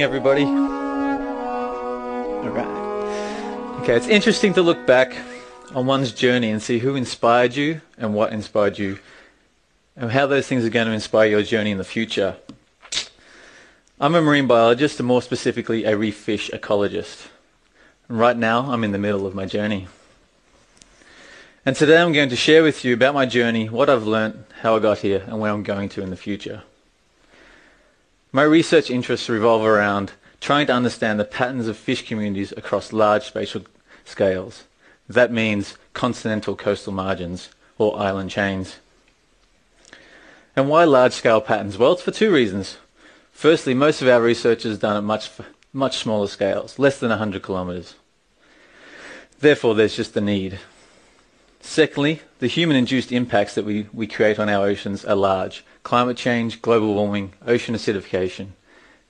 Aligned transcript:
morning, 0.00 0.16
everybody. 0.16 0.44
All 2.44 2.50
right. 2.50 3.80
Okay, 3.82 3.96
it's 3.96 4.06
interesting 4.06 4.54
to 4.54 4.62
look 4.62 4.86
back 4.86 5.14
on 5.74 5.86
one's 5.86 6.12
journey 6.12 6.50
and 6.50 6.62
see 6.62 6.78
who 6.78 6.94
inspired 6.96 7.54
you 7.54 7.82
and 7.98 8.14
what 8.14 8.32
inspired 8.32 8.78
you 8.78 8.98
and 9.96 10.10
how 10.10 10.26
those 10.26 10.46
things 10.46 10.64
are 10.64 10.70
going 10.70 10.86
to 10.86 10.92
inspire 10.92 11.28
your 11.28 11.42
journey 11.42 11.70
in 11.70 11.78
the 11.78 11.84
future. 11.84 12.36
I'm 14.00 14.14
a 14.14 14.22
marine 14.22 14.46
biologist 14.46 14.98
and 15.00 15.06
more 15.06 15.20
specifically 15.20 15.84
a 15.84 15.96
reef 15.96 16.16
fish 16.16 16.50
ecologist. 16.50 17.28
And 18.08 18.18
right 18.18 18.36
now 18.36 18.70
I'm 18.72 18.84
in 18.84 18.92
the 18.92 18.98
middle 18.98 19.26
of 19.26 19.34
my 19.34 19.44
journey. 19.44 19.88
And 21.66 21.76
today 21.76 22.00
I'm 22.00 22.12
going 22.12 22.30
to 22.30 22.36
share 22.36 22.62
with 22.62 22.86
you 22.86 22.94
about 22.94 23.12
my 23.12 23.26
journey, 23.26 23.68
what 23.68 23.90
I've 23.90 24.06
learnt, 24.06 24.36
how 24.62 24.76
I 24.76 24.78
got 24.78 24.98
here 24.98 25.24
and 25.26 25.40
where 25.40 25.52
I'm 25.52 25.62
going 25.62 25.90
to 25.90 26.02
in 26.02 26.08
the 26.08 26.16
future. 26.16 26.62
My 28.32 28.42
research 28.42 28.90
interests 28.90 29.28
revolve 29.28 29.64
around 29.64 30.12
trying 30.40 30.66
to 30.68 30.72
understand 30.72 31.18
the 31.18 31.24
patterns 31.24 31.66
of 31.66 31.76
fish 31.76 32.06
communities 32.06 32.52
across 32.56 32.92
large 32.92 33.24
spatial 33.24 33.62
scales. 34.04 34.64
That 35.08 35.32
means 35.32 35.76
continental 35.94 36.54
coastal 36.54 36.92
margins 36.92 37.48
or 37.76 37.98
island 37.98 38.30
chains. 38.30 38.76
And 40.54 40.68
why 40.68 40.84
large-scale 40.84 41.40
patterns? 41.40 41.78
Well, 41.78 41.92
it's 41.92 42.02
for 42.02 42.10
two 42.10 42.32
reasons. 42.32 42.76
Firstly, 43.32 43.74
most 43.74 44.02
of 44.02 44.08
our 44.08 44.20
research 44.20 44.64
is 44.64 44.78
done 44.78 44.96
at 44.96 45.04
much, 45.04 45.30
much 45.72 45.98
smaller 45.98 46.26
scales, 46.26 46.78
less 46.78 46.98
than 46.98 47.10
100 47.10 47.42
kilometres. 47.42 47.94
Therefore, 49.38 49.74
there's 49.74 49.96
just 49.96 50.14
the 50.14 50.20
need. 50.20 50.58
Secondly, 51.60 52.20
the 52.38 52.46
human-induced 52.46 53.12
impacts 53.12 53.54
that 53.54 53.64
we, 53.64 53.86
we 53.92 54.06
create 54.06 54.38
on 54.38 54.48
our 54.48 54.66
oceans 54.66 55.04
are 55.04 55.14
large. 55.14 55.64
Climate 55.82 56.16
change, 56.16 56.62
global 56.62 56.94
warming, 56.94 57.32
ocean 57.46 57.74
acidification, 57.74 58.48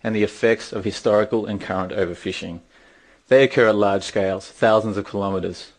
and 0.03 0.15
the 0.15 0.23
effects 0.23 0.73
of 0.73 0.85
historical 0.85 1.47
and 1.47 1.61
current 1.61 1.93
overfishing. 1.93 2.61
They 3.29 3.45
occur 3.45 3.69
at 3.69 3.77
large 3.77 4.03
scales, 4.03 4.49
thousands 4.49 4.97
of 4.97 5.09
kilometres. 5.09 5.73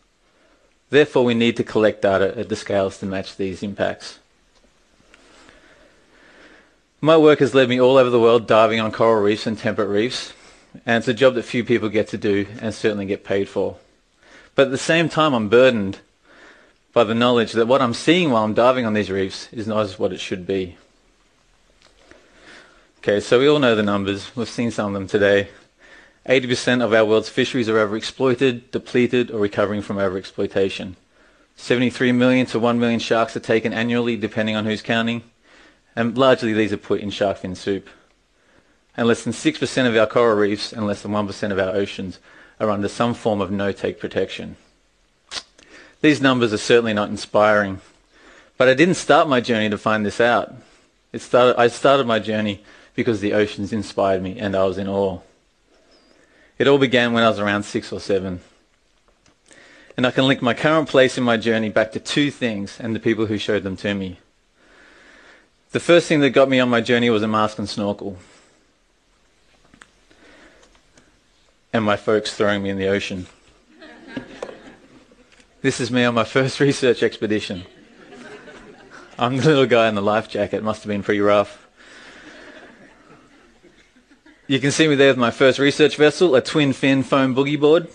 Therefore, 0.90 1.24
we 1.24 1.34
need 1.34 1.56
to 1.58 1.64
collect 1.64 2.02
data 2.02 2.36
at 2.36 2.48
the 2.48 2.56
scales 2.56 2.98
to 2.98 3.06
match 3.06 3.36
these 3.36 3.62
impacts. 3.62 4.18
My 7.00 7.16
work 7.16 7.40
has 7.40 7.54
led 7.54 7.68
me 7.68 7.80
all 7.80 7.96
over 7.96 8.10
the 8.10 8.20
world 8.20 8.46
diving 8.46 8.80
on 8.80 8.92
coral 8.92 9.22
reefs 9.22 9.46
and 9.46 9.58
temperate 9.58 9.88
reefs, 9.88 10.32
and 10.86 10.98
it's 10.98 11.08
a 11.08 11.14
job 11.14 11.34
that 11.34 11.42
few 11.42 11.64
people 11.64 11.88
get 11.88 12.08
to 12.08 12.18
do 12.18 12.46
and 12.60 12.74
certainly 12.74 13.06
get 13.06 13.24
paid 13.24 13.48
for. 13.48 13.76
But 14.54 14.66
at 14.66 14.70
the 14.70 14.78
same 14.78 15.08
time, 15.08 15.34
I'm 15.34 15.48
burdened 15.48 15.98
by 16.92 17.04
the 17.04 17.14
knowledge 17.14 17.52
that 17.52 17.66
what 17.66 17.80
I'm 17.80 17.94
seeing 17.94 18.30
while 18.30 18.44
I'm 18.44 18.54
diving 18.54 18.84
on 18.84 18.94
these 18.94 19.10
reefs 19.10 19.48
is 19.52 19.66
not 19.66 19.84
as 19.84 19.98
what 19.98 20.12
it 20.12 20.20
should 20.20 20.46
be. 20.46 20.76
Okay, 22.98 23.18
so 23.18 23.38
we 23.38 23.48
all 23.48 23.58
know 23.58 23.74
the 23.74 23.82
numbers. 23.82 24.34
We've 24.36 24.48
seen 24.48 24.70
some 24.70 24.88
of 24.88 24.94
them 24.94 25.08
today. 25.08 25.48
80% 26.26 26.84
of 26.84 26.92
our 26.92 27.04
world's 27.04 27.28
fisheries 27.28 27.68
are 27.68 27.84
overexploited, 27.84 28.70
depleted, 28.70 29.30
or 29.30 29.40
recovering 29.40 29.82
from 29.82 29.96
overexploitation. 29.96 30.94
73 31.56 32.12
million 32.12 32.46
to 32.46 32.58
1 32.58 32.78
million 32.78 33.00
sharks 33.00 33.36
are 33.36 33.40
taken 33.40 33.72
annually, 33.72 34.16
depending 34.16 34.54
on 34.54 34.66
who's 34.66 34.82
counting, 34.82 35.22
and 35.96 36.16
largely 36.16 36.52
these 36.52 36.72
are 36.72 36.78
put 36.78 37.00
in 37.00 37.10
shark 37.10 37.38
fin 37.38 37.54
soup. 37.54 37.88
And 38.96 39.08
less 39.08 39.24
than 39.24 39.32
6% 39.32 39.86
of 39.88 39.96
our 39.96 40.06
coral 40.06 40.36
reefs 40.36 40.72
and 40.72 40.86
less 40.86 41.02
than 41.02 41.12
1% 41.12 41.50
of 41.50 41.58
our 41.58 41.74
oceans 41.74 42.18
are 42.60 42.70
under 42.70 42.88
some 42.88 43.14
form 43.14 43.40
of 43.40 43.50
no-take 43.50 43.98
protection. 43.98 44.56
These 46.02 46.20
numbers 46.20 46.52
are 46.52 46.58
certainly 46.58 46.92
not 46.92 47.08
inspiring. 47.08 47.80
But 48.58 48.68
I 48.68 48.74
didn't 48.74 48.94
start 48.94 49.28
my 49.28 49.40
journey 49.40 49.70
to 49.70 49.78
find 49.78 50.04
this 50.04 50.20
out. 50.20 50.54
Started, 51.16 51.58
I 51.58 51.68
started 51.68 52.06
my 52.06 52.18
journey 52.18 52.62
because 52.94 53.20
the 53.20 53.32
oceans 53.32 53.72
inspired 53.72 54.22
me 54.22 54.38
and 54.38 54.54
I 54.54 54.64
was 54.64 54.78
in 54.78 54.88
awe. 54.88 55.20
It 56.58 56.68
all 56.68 56.78
began 56.78 57.12
when 57.12 57.22
I 57.22 57.28
was 57.28 57.38
around 57.38 57.62
six 57.64 57.92
or 57.92 58.00
seven. 58.00 58.40
And 59.96 60.06
I 60.06 60.10
can 60.10 60.26
link 60.26 60.42
my 60.42 60.54
current 60.54 60.88
place 60.88 61.18
in 61.18 61.24
my 61.24 61.36
journey 61.36 61.68
back 61.68 61.92
to 61.92 62.00
two 62.00 62.30
things 62.30 62.78
and 62.80 62.94
the 62.94 63.00
people 63.00 63.26
who 63.26 63.38
showed 63.38 63.62
them 63.62 63.76
to 63.78 63.94
me. 63.94 64.18
The 65.72 65.80
first 65.80 66.06
thing 66.06 66.20
that 66.20 66.30
got 66.30 66.48
me 66.48 66.60
on 66.60 66.68
my 66.68 66.80
journey 66.80 67.10
was 67.10 67.22
a 67.22 67.28
mask 67.28 67.58
and 67.58 67.68
snorkel. 67.68 68.18
And 71.72 71.84
my 71.84 71.96
folks 71.96 72.34
throwing 72.34 72.62
me 72.62 72.70
in 72.70 72.78
the 72.78 72.88
ocean. 72.88 73.26
This 75.62 75.78
is 75.78 75.92
me 75.92 76.02
on 76.02 76.14
my 76.14 76.24
first 76.24 76.58
research 76.58 77.04
expedition. 77.04 77.62
I'm 79.16 79.36
the 79.36 79.46
little 79.46 79.66
guy 79.66 79.88
in 79.88 79.94
the 79.94 80.02
life 80.02 80.28
jacket. 80.28 80.60
Must 80.64 80.82
have 80.82 80.88
been 80.88 81.04
pretty 81.04 81.20
rough. 81.20 81.68
You 84.48 84.58
can 84.58 84.72
see 84.72 84.88
me 84.88 84.96
there 84.96 85.10
with 85.10 85.18
my 85.18 85.30
first 85.30 85.60
research 85.60 85.96
vessel, 85.96 86.34
a 86.34 86.40
twin 86.40 86.72
fin 86.72 87.04
foam 87.04 87.32
boogie 87.32 87.60
board. 87.60 87.86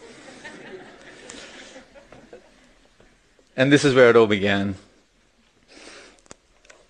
And 3.57 3.69
this 3.69 3.83
is 3.83 3.93
where 3.93 4.09
it 4.09 4.15
all 4.15 4.27
began. 4.27 4.75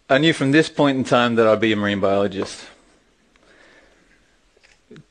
I 0.07 0.19
knew 0.19 0.31
from 0.31 0.51
this 0.51 0.69
point 0.69 0.95
in 0.95 1.03
time 1.03 1.33
that 1.35 1.47
I'd 1.47 1.59
be 1.59 1.73
a 1.73 1.75
marine 1.75 1.99
biologist. 1.99 2.67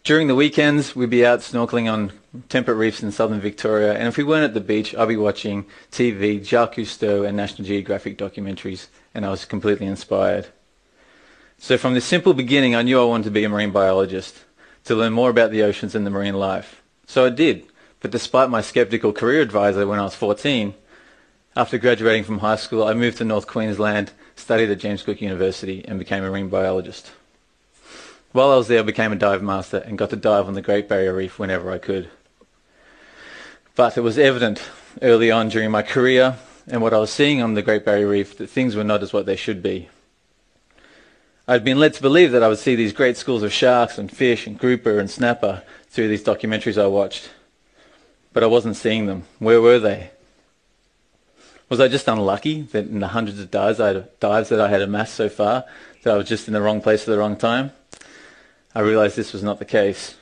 During 0.04 0.26
the 0.26 0.34
weekends, 0.34 0.96
we'd 0.96 1.10
be 1.10 1.26
out 1.26 1.40
snorkeling 1.40 1.92
on 1.92 2.12
temperate 2.48 2.76
reefs 2.76 3.02
in 3.02 3.12
southern 3.12 3.40
Victoria, 3.40 3.94
and 3.94 4.08
if 4.08 4.16
we 4.16 4.24
weren't 4.24 4.44
at 4.44 4.54
the 4.54 4.60
beach, 4.60 4.94
I'd 4.94 5.08
be 5.08 5.16
watching 5.16 5.66
TV, 5.92 6.44
Jacques 6.44 6.76
Cousteau, 6.76 7.26
and 7.26 7.36
National 7.36 7.66
Geographic 7.66 8.18
documentaries, 8.18 8.88
and 9.14 9.24
I 9.24 9.30
was 9.30 9.44
completely 9.44 9.86
inspired. 9.86 10.48
So 11.58 11.78
from 11.78 11.94
the 11.94 12.00
simple 12.00 12.34
beginning, 12.34 12.74
I 12.74 12.82
knew 12.82 13.00
I 13.00 13.04
wanted 13.04 13.24
to 13.24 13.30
be 13.30 13.44
a 13.44 13.48
marine 13.48 13.70
biologist, 13.70 14.44
to 14.84 14.94
learn 14.94 15.12
more 15.12 15.30
about 15.30 15.50
the 15.50 15.62
oceans 15.62 15.94
and 15.94 16.06
the 16.06 16.10
marine 16.10 16.34
life. 16.34 16.82
So 17.06 17.26
I 17.26 17.30
did, 17.30 17.66
but 18.00 18.10
despite 18.10 18.50
my 18.50 18.60
skeptical 18.60 19.12
career 19.12 19.40
advisor 19.40 19.86
when 19.86 19.98
I 19.98 20.04
was 20.04 20.14
14, 20.14 20.74
after 21.56 21.78
graduating 21.78 22.24
from 22.24 22.38
high 22.38 22.56
school, 22.56 22.84
I 22.84 22.94
moved 22.94 23.18
to 23.18 23.24
North 23.24 23.46
Queensland, 23.46 24.12
studied 24.34 24.70
at 24.70 24.78
James 24.78 25.02
Cook 25.02 25.20
University, 25.20 25.84
and 25.86 25.98
became 25.98 26.22
a 26.22 26.30
marine 26.30 26.48
biologist. 26.48 27.12
While 28.36 28.50
I 28.50 28.56
was 28.56 28.68
there, 28.68 28.80
I 28.80 28.82
became 28.82 29.12
a 29.12 29.16
dive 29.16 29.42
master 29.42 29.78
and 29.78 29.96
got 29.96 30.10
to 30.10 30.16
dive 30.16 30.46
on 30.46 30.52
the 30.52 30.60
Great 30.60 30.90
Barrier 30.90 31.14
Reef 31.14 31.38
whenever 31.38 31.70
I 31.70 31.78
could. 31.78 32.10
But 33.74 33.96
it 33.96 34.02
was 34.02 34.18
evident 34.18 34.62
early 35.00 35.30
on 35.30 35.48
during 35.48 35.70
my 35.70 35.80
career 35.80 36.36
and 36.66 36.82
what 36.82 36.92
I 36.92 36.98
was 36.98 37.10
seeing 37.10 37.40
on 37.40 37.54
the 37.54 37.62
Great 37.62 37.86
Barrier 37.86 38.08
Reef 38.08 38.36
that 38.36 38.50
things 38.50 38.76
were 38.76 38.84
not 38.84 39.02
as 39.02 39.10
what 39.10 39.24
they 39.24 39.36
should 39.36 39.62
be. 39.62 39.88
I'd 41.48 41.64
been 41.64 41.78
led 41.78 41.94
to 41.94 42.02
believe 42.02 42.30
that 42.32 42.42
I 42.42 42.48
would 42.48 42.58
see 42.58 42.74
these 42.74 42.92
great 42.92 43.16
schools 43.16 43.42
of 43.42 43.54
sharks 43.54 43.96
and 43.96 44.12
fish 44.12 44.46
and 44.46 44.58
grouper 44.58 44.98
and 44.98 45.10
snapper 45.10 45.62
through 45.88 46.08
these 46.08 46.22
documentaries 46.22 46.76
I 46.76 46.88
watched. 46.88 47.30
But 48.34 48.42
I 48.42 48.48
wasn't 48.48 48.76
seeing 48.76 49.06
them. 49.06 49.22
Where 49.38 49.62
were 49.62 49.78
they? 49.78 50.10
Was 51.70 51.80
I 51.80 51.88
just 51.88 52.06
unlucky 52.06 52.60
that 52.72 52.84
in 52.84 53.00
the 53.00 53.08
hundreds 53.08 53.40
of 53.40 53.50
dives, 53.50 53.80
I 53.80 53.94
had, 53.94 54.20
dives 54.20 54.50
that 54.50 54.60
I 54.60 54.68
had 54.68 54.82
amassed 54.82 55.14
so 55.14 55.30
far 55.30 55.64
that 56.02 56.12
I 56.12 56.18
was 56.18 56.28
just 56.28 56.48
in 56.48 56.52
the 56.52 56.60
wrong 56.60 56.82
place 56.82 57.00
at 57.00 57.06
the 57.06 57.16
wrong 57.16 57.36
time? 57.36 57.72
I 58.76 58.80
realized 58.80 59.16
this 59.16 59.32
was 59.32 59.42
not 59.42 59.58
the 59.58 59.64
case. 59.64 60.16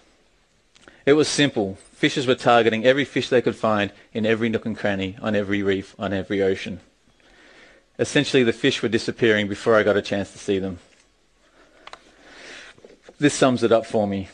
It 1.05 1.15
was 1.15 1.27
simple. 1.27 1.75
Fishers 1.95 2.29
were 2.29 2.37
targeting 2.37 2.85
every 2.85 3.05
fish 3.05 3.29
they 3.29 3.43
could 3.43 3.57
find 3.57 3.91
in 4.13 4.25
every 4.25 4.49
nook 4.49 4.65
and 4.65 4.79
cranny, 4.79 5.17
on 5.21 5.35
every 5.35 5.61
reef, 5.61 5.97
on 5.99 6.13
every 6.13 6.41
ocean. 6.41 6.79
Essentially, 7.99 8.45
the 8.45 8.53
fish 8.53 8.81
were 8.81 8.89
disappearing 8.89 9.49
before 9.49 9.75
I 9.75 9.83
got 9.83 9.97
a 9.97 10.03
chance 10.03 10.31
to 10.31 10.39
see 10.39 10.61
them. 10.61 10.79
This 13.19 13.35
sums 13.35 13.65
it 13.65 13.73
up 13.73 13.87
for 13.87 14.07
me. 14.07 14.29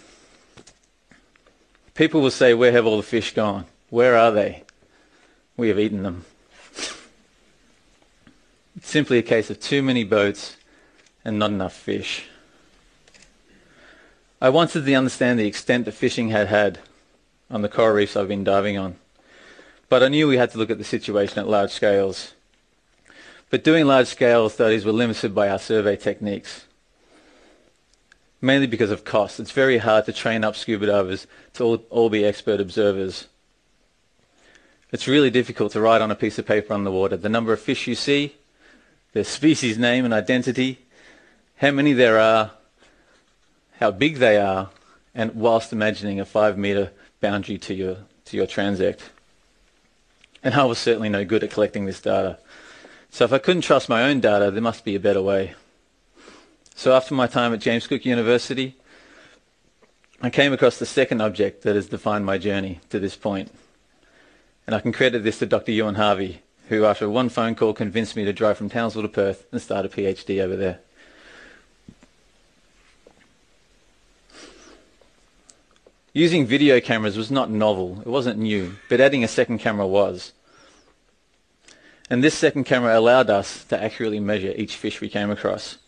People 1.94 2.20
will 2.20 2.30
say, 2.30 2.52
where 2.52 2.72
have 2.72 2.84
all 2.84 2.98
the 2.98 3.02
fish 3.02 3.32
gone? 3.32 3.64
Where 3.88 4.18
are 4.18 4.32
they? 4.32 4.64
We 5.56 5.68
have 5.68 5.78
eaten 5.78 6.02
them. 6.02 6.26
It's 8.76 8.90
simply 8.90 9.16
a 9.16 9.22
case 9.22 9.48
of 9.48 9.60
too 9.60 9.82
many 9.82 10.04
boats 10.04 10.58
and 11.24 11.38
not 11.38 11.52
enough 11.52 11.72
fish. 11.72 12.26
I 14.40 14.48
wanted 14.48 14.86
to 14.86 14.94
understand 14.94 15.38
the 15.38 15.46
extent 15.46 15.84
that 15.84 15.92
fishing 15.92 16.30
had 16.30 16.46
had 16.46 16.78
on 17.50 17.60
the 17.60 17.68
coral 17.68 17.94
reefs 17.94 18.16
I've 18.16 18.28
been 18.28 18.44
diving 18.44 18.78
on. 18.78 18.96
But 19.90 20.02
I 20.02 20.08
knew 20.08 20.28
we 20.28 20.38
had 20.38 20.50
to 20.52 20.58
look 20.58 20.70
at 20.70 20.78
the 20.78 20.84
situation 20.84 21.38
at 21.38 21.48
large 21.48 21.72
scales. 21.72 22.32
But 23.50 23.64
doing 23.64 23.86
large-scale 23.86 24.48
studies 24.48 24.84
were 24.84 24.92
limited 24.92 25.34
by 25.34 25.48
our 25.48 25.58
survey 25.58 25.96
techniques, 25.96 26.66
mainly 28.40 28.68
because 28.68 28.92
of 28.92 29.04
cost. 29.04 29.40
It's 29.40 29.50
very 29.50 29.78
hard 29.78 30.06
to 30.06 30.12
train 30.12 30.44
up 30.44 30.54
scuba 30.54 30.86
divers 30.86 31.26
to 31.54 31.64
all, 31.64 31.74
all 31.90 32.08
be 32.08 32.24
expert 32.24 32.60
observers. 32.60 33.26
It's 34.92 35.08
really 35.08 35.30
difficult 35.30 35.72
to 35.72 35.80
write 35.80 36.00
on 36.00 36.12
a 36.12 36.16
piece 36.16 36.38
of 36.38 36.46
paper 36.46 36.72
on 36.72 36.84
the 36.84 36.92
water 36.92 37.16
the 37.16 37.28
number 37.28 37.52
of 37.52 37.60
fish 37.60 37.88
you 37.88 37.96
see, 37.96 38.36
their 39.12 39.24
species 39.24 39.76
name 39.76 40.04
and 40.04 40.14
identity, 40.14 40.78
how 41.56 41.72
many 41.72 41.92
there 41.92 42.18
are, 42.18 42.52
how 43.80 43.90
big 43.90 44.18
they 44.18 44.36
are, 44.36 44.68
and 45.14 45.34
whilst 45.34 45.72
imagining 45.72 46.20
a 46.20 46.24
five 46.24 46.56
meter 46.56 46.92
boundary 47.20 47.58
to 47.58 47.74
your, 47.74 47.96
to 48.26 48.36
your 48.36 48.46
transect. 48.46 49.00
And 50.44 50.54
I 50.54 50.64
was 50.64 50.78
certainly 50.78 51.08
no 51.08 51.24
good 51.24 51.42
at 51.42 51.50
collecting 51.50 51.86
this 51.86 52.00
data. 52.00 52.38
So 53.10 53.24
if 53.24 53.32
I 53.32 53.38
couldn't 53.38 53.62
trust 53.62 53.88
my 53.88 54.04
own 54.04 54.20
data, 54.20 54.50
there 54.50 54.62
must 54.62 54.84
be 54.84 54.94
a 54.94 55.00
better 55.00 55.22
way. 55.22 55.54
So 56.74 56.94
after 56.94 57.14
my 57.14 57.26
time 57.26 57.52
at 57.52 57.60
James 57.60 57.86
Cook 57.86 58.04
University, 58.04 58.76
I 60.22 60.30
came 60.30 60.52
across 60.52 60.78
the 60.78 60.86
second 60.86 61.20
object 61.22 61.62
that 61.62 61.74
has 61.74 61.88
defined 61.88 62.24
my 62.24 62.38
journey 62.38 62.80
to 62.90 63.00
this 63.00 63.16
point. 63.16 63.50
And 64.66 64.76
I 64.76 64.80
can 64.80 64.92
credit 64.92 65.24
this 65.24 65.38
to 65.40 65.46
Dr. 65.46 65.72
Euan 65.72 65.96
Harvey, 65.96 66.42
who 66.68 66.84
after 66.84 67.08
one 67.08 67.30
phone 67.30 67.54
call 67.54 67.72
convinced 67.72 68.14
me 68.14 68.24
to 68.26 68.32
drive 68.32 68.58
from 68.58 68.68
Townsville 68.68 69.02
to 69.02 69.08
Perth 69.08 69.46
and 69.50 69.60
start 69.60 69.86
a 69.86 69.88
PhD 69.88 70.40
over 70.40 70.56
there. 70.56 70.80
Using 76.12 76.44
video 76.44 76.80
cameras 76.80 77.16
was 77.16 77.30
not 77.30 77.50
novel, 77.50 78.00
it 78.00 78.08
wasn't 78.08 78.38
new, 78.38 78.76
but 78.88 79.00
adding 79.00 79.22
a 79.22 79.28
second 79.28 79.58
camera 79.58 79.86
was. 79.86 80.32
And 82.08 82.24
this 82.24 82.34
second 82.34 82.64
camera 82.64 82.98
allowed 82.98 83.30
us 83.30 83.62
to 83.66 83.80
accurately 83.80 84.18
measure 84.18 84.52
each 84.56 84.74
fish 84.74 85.00
we 85.00 85.08
came 85.08 85.30
across. 85.30 85.78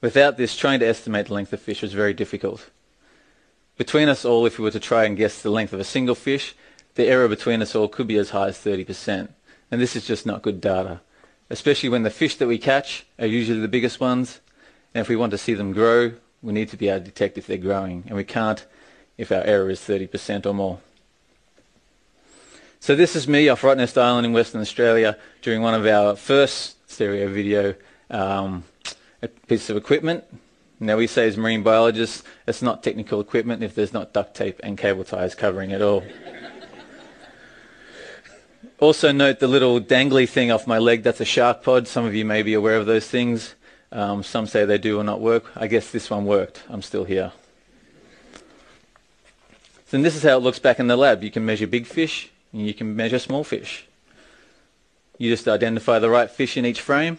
Without 0.00 0.36
this, 0.36 0.56
trying 0.56 0.78
to 0.80 0.86
estimate 0.86 1.26
the 1.26 1.34
length 1.34 1.52
of 1.52 1.60
fish 1.60 1.82
was 1.82 1.92
very 1.92 2.14
difficult. 2.14 2.70
Between 3.76 4.08
us 4.08 4.24
all, 4.24 4.46
if 4.46 4.58
we 4.58 4.64
were 4.64 4.70
to 4.70 4.78
try 4.78 5.04
and 5.04 5.16
guess 5.16 5.42
the 5.42 5.50
length 5.50 5.72
of 5.72 5.80
a 5.80 5.84
single 5.84 6.14
fish, 6.14 6.54
the 6.94 7.06
error 7.06 7.26
between 7.26 7.60
us 7.60 7.74
all 7.74 7.88
could 7.88 8.06
be 8.06 8.18
as 8.18 8.30
high 8.30 8.48
as 8.48 8.58
30%. 8.58 9.28
And 9.70 9.80
this 9.80 9.96
is 9.96 10.06
just 10.06 10.26
not 10.26 10.42
good 10.42 10.60
data, 10.60 11.00
especially 11.50 11.88
when 11.88 12.04
the 12.04 12.10
fish 12.10 12.36
that 12.36 12.46
we 12.46 12.58
catch 12.58 13.04
are 13.18 13.26
usually 13.26 13.60
the 13.60 13.66
biggest 13.66 13.98
ones. 13.98 14.40
And 14.94 15.00
if 15.00 15.08
we 15.08 15.16
want 15.16 15.32
to 15.32 15.38
see 15.38 15.54
them 15.54 15.72
grow, 15.72 16.12
we 16.42 16.52
need 16.52 16.68
to 16.68 16.76
be 16.76 16.88
able 16.88 17.00
to 17.00 17.04
detect 17.06 17.38
if 17.38 17.48
they're 17.48 17.56
growing. 17.56 18.04
And 18.06 18.16
we 18.16 18.24
can't 18.24 18.64
if 19.16 19.30
our 19.30 19.42
error 19.42 19.70
is 19.70 19.80
30% 19.80 20.46
or 20.46 20.54
more. 20.54 20.78
So 22.80 22.96
this 22.96 23.14
is 23.14 23.28
me 23.28 23.48
off 23.48 23.62
Rottnest 23.62 23.96
Island 23.96 24.26
in 24.26 24.32
Western 24.32 24.60
Australia 24.60 25.16
during 25.40 25.62
one 25.62 25.74
of 25.74 25.86
our 25.86 26.16
first 26.16 26.90
stereo 26.90 27.28
video 27.28 27.74
um, 28.10 28.64
pieces 29.46 29.70
of 29.70 29.76
equipment. 29.76 30.24
Now 30.80 30.96
we 30.96 31.06
say 31.06 31.28
as 31.28 31.36
marine 31.36 31.62
biologists, 31.62 32.24
it's 32.44 32.60
not 32.60 32.82
technical 32.82 33.20
equipment 33.20 33.62
if 33.62 33.76
there's 33.76 33.92
not 33.92 34.12
duct 34.12 34.34
tape 34.34 34.58
and 34.64 34.76
cable 34.76 35.04
ties 35.04 35.36
covering 35.36 35.70
it 35.70 35.80
all. 35.80 36.02
also 38.80 39.12
note 39.12 39.38
the 39.38 39.46
little 39.46 39.80
dangly 39.80 40.28
thing 40.28 40.50
off 40.50 40.66
my 40.66 40.78
leg, 40.78 41.04
that's 41.04 41.20
a 41.20 41.24
shark 41.24 41.62
pod. 41.62 41.86
Some 41.86 42.04
of 42.04 42.16
you 42.16 42.24
may 42.24 42.42
be 42.42 42.54
aware 42.54 42.78
of 42.78 42.86
those 42.86 43.06
things. 43.06 43.54
Um, 43.92 44.24
some 44.24 44.48
say 44.48 44.64
they 44.64 44.78
do 44.78 44.98
or 44.98 45.04
not 45.04 45.20
work. 45.20 45.52
I 45.54 45.68
guess 45.68 45.92
this 45.92 46.10
one 46.10 46.24
worked. 46.24 46.64
I'm 46.68 46.82
still 46.82 47.04
here. 47.04 47.30
So 49.92 50.00
this 50.00 50.16
is 50.16 50.22
how 50.22 50.38
it 50.38 50.42
looks 50.42 50.58
back 50.58 50.80
in 50.80 50.86
the 50.86 50.96
lab. 50.96 51.22
You 51.22 51.30
can 51.30 51.44
measure 51.44 51.66
big 51.66 51.84
fish, 51.84 52.30
and 52.50 52.66
you 52.66 52.72
can 52.72 52.96
measure 52.96 53.18
small 53.18 53.44
fish. 53.44 53.86
You 55.18 55.28
just 55.28 55.46
identify 55.46 55.98
the 55.98 56.08
right 56.08 56.30
fish 56.30 56.56
in 56.56 56.64
each 56.64 56.80
frame, 56.80 57.18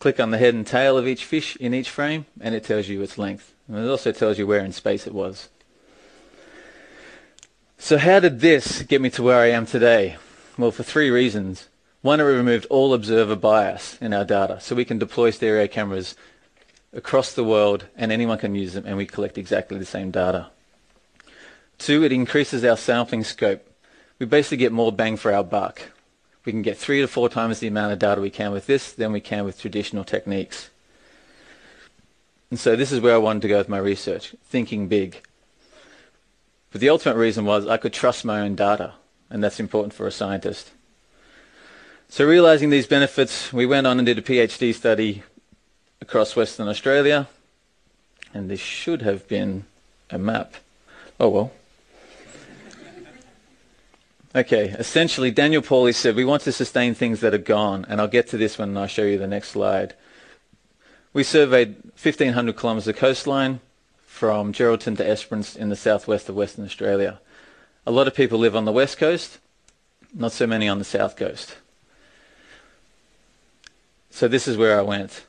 click 0.00 0.20
on 0.20 0.32
the 0.32 0.36
head 0.36 0.52
and 0.52 0.66
tail 0.66 0.98
of 0.98 1.08
each 1.08 1.24
fish 1.24 1.56
in 1.56 1.72
each 1.72 1.88
frame, 1.88 2.26
and 2.42 2.54
it 2.54 2.62
tells 2.62 2.88
you 2.88 3.00
its 3.00 3.16
length. 3.16 3.54
And 3.68 3.78
it 3.78 3.88
also 3.88 4.12
tells 4.12 4.38
you 4.38 4.46
where 4.46 4.62
in 4.62 4.72
space 4.72 5.06
it 5.06 5.14
was. 5.14 5.48
So 7.78 7.96
how 7.96 8.20
did 8.20 8.40
this 8.40 8.82
get 8.82 9.00
me 9.00 9.08
to 9.08 9.22
where 9.22 9.38
I 9.38 9.46
am 9.46 9.64
today? 9.64 10.18
Well, 10.58 10.72
for 10.72 10.82
three 10.82 11.08
reasons. 11.08 11.70
One, 12.02 12.20
it 12.20 12.24
removed 12.24 12.66
all 12.68 12.92
observer 12.92 13.34
bias 13.34 13.96
in 14.02 14.12
our 14.12 14.26
data, 14.26 14.60
so 14.60 14.76
we 14.76 14.84
can 14.84 14.98
deploy 14.98 15.30
stereo 15.30 15.68
cameras 15.68 16.16
across 16.92 17.32
the 17.32 17.44
world 17.44 17.86
and 17.96 18.12
anyone 18.12 18.36
can 18.36 18.54
use 18.54 18.74
them 18.74 18.84
and 18.86 18.98
we 18.98 19.06
collect 19.06 19.38
exactly 19.38 19.78
the 19.78 19.86
same 19.86 20.10
data. 20.10 20.50
Two, 21.78 22.04
it 22.04 22.12
increases 22.12 22.64
our 22.64 22.76
sampling 22.76 23.24
scope. 23.24 23.68
We 24.18 24.26
basically 24.26 24.58
get 24.58 24.72
more 24.72 24.92
bang 24.92 25.16
for 25.16 25.32
our 25.32 25.44
buck. 25.44 25.82
We 26.44 26.52
can 26.52 26.62
get 26.62 26.78
three 26.78 27.00
to 27.00 27.08
four 27.08 27.28
times 27.28 27.58
the 27.58 27.66
amount 27.66 27.92
of 27.92 27.98
data 27.98 28.20
we 28.20 28.30
can 28.30 28.52
with 28.52 28.66
this 28.66 28.92
than 28.92 29.12
we 29.12 29.20
can 29.20 29.44
with 29.44 29.60
traditional 29.60 30.04
techniques. 30.04 30.70
And 32.50 32.60
so 32.60 32.76
this 32.76 32.92
is 32.92 33.00
where 33.00 33.14
I 33.14 33.18
wanted 33.18 33.42
to 33.42 33.48
go 33.48 33.58
with 33.58 33.68
my 33.68 33.78
research, 33.78 34.34
thinking 34.44 34.86
big. 34.86 35.26
But 36.70 36.80
the 36.80 36.90
ultimate 36.90 37.16
reason 37.16 37.44
was 37.44 37.66
I 37.66 37.78
could 37.78 37.92
trust 37.92 38.24
my 38.24 38.40
own 38.40 38.54
data, 38.54 38.94
and 39.30 39.42
that's 39.42 39.58
important 39.58 39.94
for 39.94 40.06
a 40.06 40.12
scientist. 40.12 40.70
So 42.08 42.26
realizing 42.26 42.70
these 42.70 42.86
benefits, 42.86 43.52
we 43.52 43.66
went 43.66 43.86
on 43.86 43.98
and 43.98 44.06
did 44.06 44.18
a 44.18 44.22
PhD 44.22 44.74
study 44.74 45.22
across 46.00 46.36
Western 46.36 46.68
Australia, 46.68 47.28
and 48.32 48.50
this 48.50 48.60
should 48.60 49.02
have 49.02 49.26
been 49.26 49.64
a 50.10 50.18
map. 50.18 50.54
Oh 51.18 51.28
well. 51.28 51.52
Okay, 54.36 54.70
essentially 54.70 55.30
Daniel 55.30 55.62
Pauly 55.62 55.94
said 55.94 56.16
we 56.16 56.24
want 56.24 56.42
to 56.42 56.50
sustain 56.50 56.92
things 56.92 57.20
that 57.20 57.34
are 57.34 57.38
gone, 57.38 57.86
and 57.88 58.00
I'll 58.00 58.08
get 58.08 58.26
to 58.28 58.36
this 58.36 58.58
when 58.58 58.76
I 58.76 58.88
show 58.88 59.04
you 59.04 59.16
the 59.16 59.28
next 59.28 59.50
slide. 59.50 59.94
We 61.12 61.22
surveyed 61.22 61.76
1,500 62.02 62.58
kilometres 62.58 62.88
of 62.88 62.96
coastline 62.96 63.60
from 64.04 64.52
Geraldton 64.52 64.96
to 64.96 65.08
Esperance 65.08 65.54
in 65.54 65.68
the 65.68 65.76
southwest 65.76 66.28
of 66.28 66.34
Western 66.34 66.64
Australia. 66.64 67.20
A 67.86 67.92
lot 67.92 68.08
of 68.08 68.14
people 68.16 68.40
live 68.40 68.56
on 68.56 68.64
the 68.64 68.72
west 68.72 68.98
coast, 68.98 69.38
not 70.12 70.32
so 70.32 70.48
many 70.48 70.68
on 70.68 70.80
the 70.80 70.84
south 70.84 71.14
coast. 71.14 71.56
So 74.10 74.26
this 74.26 74.48
is 74.48 74.56
where 74.56 74.76
I 74.76 74.82
went. 74.82 75.26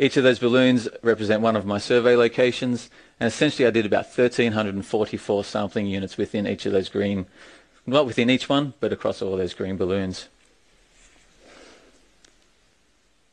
Each 0.00 0.16
of 0.16 0.24
those 0.24 0.40
balloons 0.40 0.88
represent 1.00 1.42
one 1.42 1.54
of 1.54 1.64
my 1.64 1.78
survey 1.78 2.16
locations, 2.16 2.90
and 3.20 3.28
essentially 3.28 3.68
I 3.68 3.70
did 3.70 3.86
about 3.86 4.06
1,344 4.06 5.44
sampling 5.44 5.86
units 5.86 6.16
within 6.16 6.48
each 6.48 6.66
of 6.66 6.72
those 6.72 6.88
green 6.88 7.26
not 7.86 8.06
within 8.06 8.30
each 8.30 8.48
one, 8.48 8.74
but 8.80 8.92
across 8.92 9.22
all 9.22 9.36
those 9.36 9.54
green 9.54 9.76
balloons. 9.76 10.28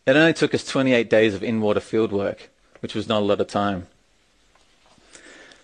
It 0.05 0.15
only 0.15 0.33
took 0.33 0.53
us 0.53 0.65
28 0.65 1.09
days 1.09 1.33
of 1.33 1.43
in-water 1.43 1.79
field 1.79 2.11
work, 2.11 2.49
which 2.81 2.93
was 2.93 3.07
not 3.07 3.21
a 3.21 3.25
lot 3.25 3.39
of 3.39 3.47
time. 3.47 3.87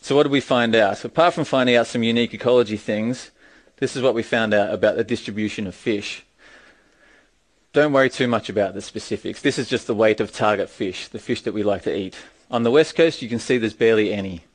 So 0.02 0.16
what 0.16 0.24
did 0.24 0.32
we 0.32 0.42
find 0.42 0.76
out? 0.76 1.04
Apart 1.04 1.34
from 1.34 1.44
finding 1.44 1.76
out 1.76 1.88
some 1.88 2.04
unique 2.04 2.34
ecology 2.34 2.78
things, 2.78 3.32
this 3.78 3.96
is 3.96 4.02
what 4.02 4.16
we 4.16 4.24
found 4.24 4.54
out 4.54 4.74
about 4.74 4.96
the 4.96 5.04
distribution 5.04 5.68
of 5.68 5.76
fish. 5.76 6.24
Don't 7.74 7.94
worry 7.94 8.10
too 8.10 8.28
much 8.28 8.50
about 8.50 8.74
the 8.74 8.82
specifics. 8.82 9.42
This 9.42 9.60
is 9.60 9.70
just 9.70 9.88
the 9.88 9.94
weight 9.94 10.20
of 10.22 10.32
target 10.32 10.70
fish, 10.70 11.10
the 11.10 11.20
fish 11.20 11.42
that 11.44 11.54
we 11.54 11.64
like 11.64 11.84
to 11.84 11.96
eat. 11.96 12.16
On 12.50 12.64
the 12.64 12.72
west 12.72 12.96
coast, 12.96 13.22
you 13.22 13.30
can 13.30 13.40
see 13.40 13.58
there's 13.58 13.74
barely 13.74 14.12
any 14.12 14.46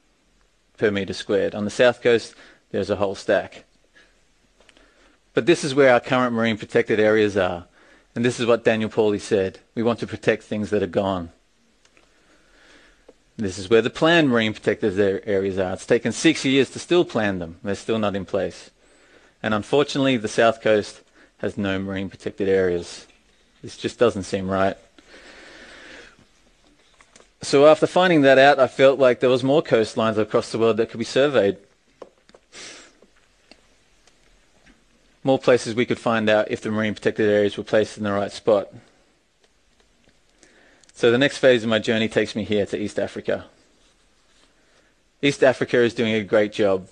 per 0.78 0.90
metre 0.90 1.12
squared. 1.12 1.54
On 1.54 1.64
the 1.64 1.70
south 1.70 2.02
coast, 2.02 2.34
there's 2.70 2.90
a 2.90 2.96
whole 2.96 3.14
stack. 3.14 3.64
But 5.34 5.46
this 5.46 5.64
is 5.64 5.74
where 5.74 5.92
our 5.92 6.00
current 6.00 6.32
marine 6.32 6.56
protected 6.56 6.98
areas 6.98 7.36
are. 7.36 7.66
And 8.14 8.24
this 8.24 8.38
is 8.38 8.46
what 8.46 8.64
Daniel 8.64 8.88
Pauly 8.88 9.20
said. 9.20 9.58
We 9.74 9.82
want 9.82 9.98
to 9.98 10.06
protect 10.06 10.44
things 10.44 10.70
that 10.70 10.82
are 10.82 10.86
gone. 10.86 11.32
This 13.36 13.58
is 13.58 13.68
where 13.68 13.82
the 13.82 13.90
planned 13.90 14.30
marine 14.30 14.52
protected 14.52 14.96
areas 15.26 15.58
are. 15.58 15.72
It's 15.72 15.86
taken 15.86 16.12
six 16.12 16.44
years 16.44 16.70
to 16.70 16.78
still 16.78 17.04
plan 17.04 17.40
them. 17.40 17.58
They're 17.64 17.74
still 17.74 17.98
not 17.98 18.14
in 18.14 18.24
place. 18.24 18.70
And 19.42 19.52
unfortunately, 19.52 20.16
the 20.16 20.28
south 20.28 20.62
coast 20.62 21.00
has 21.38 21.58
no 21.58 21.80
marine 21.80 22.08
protected 22.08 22.48
areas. 22.48 23.08
This 23.60 23.76
just 23.76 23.98
doesn't 23.98 24.22
seem 24.22 24.48
right. 24.48 24.76
So 27.42 27.66
after 27.66 27.88
finding 27.88 28.22
that 28.22 28.38
out, 28.38 28.60
I 28.60 28.68
felt 28.68 29.00
like 29.00 29.18
there 29.18 29.28
was 29.28 29.42
more 29.42 29.62
coastlines 29.62 30.16
across 30.16 30.52
the 30.52 30.58
world 30.58 30.76
that 30.76 30.90
could 30.90 30.98
be 30.98 31.04
surveyed. 31.04 31.58
More 35.24 35.38
places 35.38 35.74
we 35.74 35.86
could 35.86 35.98
find 35.98 36.28
out 36.28 36.50
if 36.50 36.60
the 36.60 36.70
marine 36.70 36.94
protected 36.94 37.28
areas 37.28 37.56
were 37.56 37.64
placed 37.64 37.96
in 37.96 38.04
the 38.04 38.12
right 38.12 38.30
spot. 38.30 38.72
So 40.92 41.10
the 41.10 41.18
next 41.18 41.38
phase 41.38 41.64
of 41.64 41.70
my 41.70 41.80
journey 41.80 42.08
takes 42.08 42.36
me 42.36 42.44
here 42.44 42.66
to 42.66 42.78
East 42.78 42.98
Africa. 42.98 43.46
East 45.22 45.42
Africa 45.42 45.78
is 45.78 45.94
doing 45.94 46.14
a 46.14 46.22
great 46.22 46.52
job, 46.52 46.88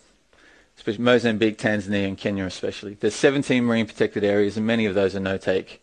especially 0.77 1.05
Mozambique, 1.05 1.59
Tanzania, 1.59 2.09
and 2.09 2.17
Kenya 2.17 2.47
especially. 2.47 2.95
There's 2.95 3.15
17 3.15 3.62
marine 3.62 3.87
protected 3.87 4.25
areas, 4.25 4.57
and 4.57 4.67
many 4.67 4.87
of 4.87 4.95
those 4.95 5.15
are 5.15 5.21
no-take. 5.21 5.83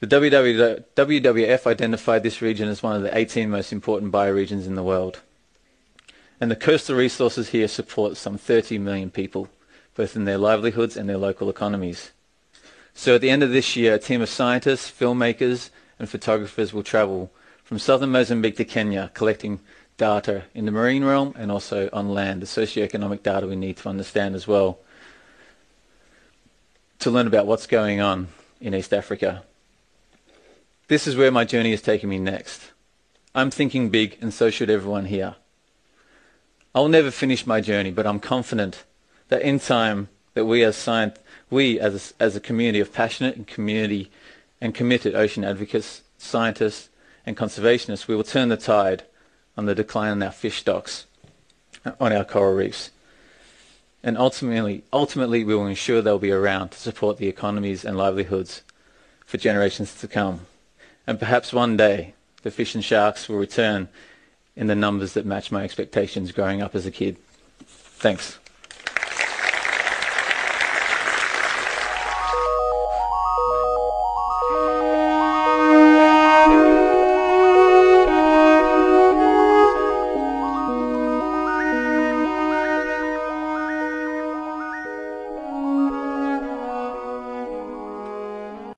The 0.00 0.06
WWF 0.08 1.66
identified 1.66 2.22
this 2.22 2.42
region 2.42 2.68
as 2.68 2.82
one 2.82 2.96
of 2.96 3.02
the 3.02 3.16
18 3.16 3.48
most 3.48 3.72
important 3.72 4.10
bioregions 4.10 4.66
in 4.66 4.74
the 4.74 4.82
world. 4.82 5.20
And 6.40 6.50
the 6.50 6.56
coastal 6.56 6.96
resources 6.96 7.50
here 7.50 7.68
support 7.68 8.16
some 8.16 8.36
30 8.36 8.78
million 8.78 9.10
people 9.10 9.48
both 9.94 10.16
in 10.16 10.24
their 10.24 10.38
livelihoods 10.38 10.96
and 10.96 11.08
their 11.08 11.16
local 11.16 11.50
economies. 11.50 12.10
So 12.94 13.14
at 13.14 13.20
the 13.20 13.30
end 13.30 13.42
of 13.42 13.50
this 13.50 13.76
year, 13.76 13.94
a 13.94 13.98
team 13.98 14.20
of 14.20 14.28
scientists, 14.28 14.90
filmmakers, 14.90 15.70
and 15.98 16.08
photographers 16.08 16.72
will 16.72 16.82
travel 16.82 17.30
from 17.62 17.78
southern 17.78 18.10
Mozambique 18.10 18.56
to 18.56 18.64
Kenya, 18.64 19.10
collecting 19.14 19.60
data 19.96 20.44
in 20.54 20.64
the 20.64 20.72
marine 20.72 21.04
realm 21.04 21.34
and 21.36 21.52
also 21.52 21.88
on 21.92 22.08
land, 22.08 22.42
the 22.42 22.46
socioeconomic 22.46 23.22
data 23.22 23.46
we 23.46 23.54
need 23.54 23.76
to 23.76 23.88
understand 23.88 24.34
as 24.34 24.48
well, 24.48 24.78
to 26.98 27.10
learn 27.10 27.26
about 27.26 27.46
what's 27.46 27.66
going 27.66 28.00
on 28.00 28.28
in 28.60 28.74
East 28.74 28.92
Africa. 28.92 29.44
This 30.88 31.06
is 31.06 31.16
where 31.16 31.30
my 31.30 31.44
journey 31.44 31.72
is 31.72 31.82
taking 31.82 32.08
me 32.08 32.18
next. 32.18 32.72
I'm 33.34 33.50
thinking 33.50 33.90
big, 33.90 34.18
and 34.20 34.34
so 34.34 34.50
should 34.50 34.70
everyone 34.70 35.04
here. 35.04 35.36
I'll 36.74 36.88
never 36.88 37.10
finish 37.10 37.46
my 37.46 37.60
journey, 37.60 37.90
but 37.90 38.06
I'm 38.06 38.20
confident 38.20 38.84
that 39.30 39.42
in 39.42 39.58
time 39.58 40.08
that 40.34 40.44
we 40.44 40.62
as 40.62 40.76
science, 40.76 41.16
we 41.48 41.80
as 41.80 42.12
a, 42.20 42.22
as 42.22 42.36
a 42.36 42.40
community 42.40 42.80
of 42.80 42.92
passionate 42.92 43.36
and 43.36 43.46
community 43.46 44.10
and 44.60 44.74
committed 44.74 45.14
ocean 45.14 45.44
advocates, 45.44 46.02
scientists 46.18 46.88
and 47.24 47.36
conservationists, 47.36 48.06
we 48.06 48.14
will 48.14 48.24
turn 48.24 48.48
the 48.48 48.56
tide 48.56 49.04
on 49.56 49.66
the 49.66 49.74
decline 49.74 50.12
in 50.12 50.22
our 50.22 50.30
fish 50.30 50.58
stocks 50.58 51.06
uh, 51.84 51.92
on 51.98 52.12
our 52.12 52.24
coral 52.24 52.54
reefs. 52.54 52.90
And 54.02 54.16
ultimately, 54.16 54.82
ultimately 54.92 55.44
we 55.44 55.54
will 55.54 55.66
ensure 55.66 56.00
they'll 56.02 56.18
be 56.18 56.30
around 56.30 56.70
to 56.70 56.78
support 56.78 57.18
the 57.18 57.28
economies 57.28 57.84
and 57.84 57.96
livelihoods 57.96 58.62
for 59.26 59.38
generations 59.38 59.94
to 60.00 60.08
come. 60.08 60.46
And 61.06 61.18
perhaps 61.18 61.52
one 61.52 61.76
day 61.76 62.14
the 62.42 62.50
fish 62.50 62.74
and 62.74 62.84
sharks 62.84 63.28
will 63.28 63.36
return 63.36 63.88
in 64.56 64.66
the 64.66 64.74
numbers 64.74 65.12
that 65.12 65.26
match 65.26 65.52
my 65.52 65.62
expectations 65.62 66.32
growing 66.32 66.62
up 66.62 66.74
as 66.74 66.86
a 66.86 66.90
kid. 66.90 67.16
Thanks. 67.66 68.38